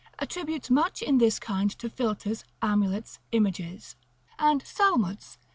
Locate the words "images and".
3.33-4.63